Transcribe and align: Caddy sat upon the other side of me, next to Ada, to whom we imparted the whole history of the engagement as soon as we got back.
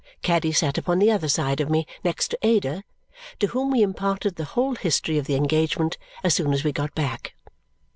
Caddy 0.23 0.51
sat 0.51 0.79
upon 0.79 0.97
the 0.97 1.11
other 1.11 1.27
side 1.29 1.61
of 1.61 1.69
me, 1.69 1.85
next 2.03 2.29
to 2.29 2.37
Ada, 2.41 2.83
to 3.37 3.45
whom 3.49 3.69
we 3.69 3.83
imparted 3.83 4.35
the 4.35 4.45
whole 4.57 4.73
history 4.73 5.19
of 5.19 5.27
the 5.27 5.35
engagement 5.35 5.99
as 6.23 6.33
soon 6.33 6.53
as 6.53 6.63
we 6.63 6.71
got 6.71 6.95
back. 6.95 7.35